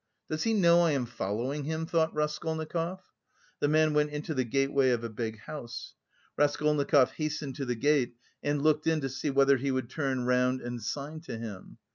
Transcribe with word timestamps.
"Does 0.31 0.41
he 0.41 0.55
know 0.55 0.79
I 0.81 0.93
am 0.93 1.05
following 1.05 1.65
him?" 1.65 1.85
thought 1.85 2.11
Raskolnikov. 2.15 3.01
The 3.59 3.67
man 3.67 3.93
went 3.93 4.09
into 4.09 4.33
the 4.33 4.43
gateway 4.43 4.89
of 4.89 5.03
a 5.03 5.09
big 5.09 5.37
house. 5.41 5.93
Raskolnikov 6.35 7.11
hastened 7.11 7.53
to 7.57 7.65
the 7.65 7.75
gate 7.75 8.15
and 8.41 8.63
looked 8.63 8.87
in 8.87 9.01
to 9.01 9.09
see 9.09 9.29
whether 9.29 9.57
he 9.57 9.69
would 9.69 9.95
look 9.95 10.17
round 10.27 10.59
and 10.59 10.81
sign 10.81 11.19
to 11.21 11.37
him. 11.37 11.77